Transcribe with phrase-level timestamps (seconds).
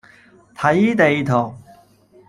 [0.55, 1.53] 睇地圖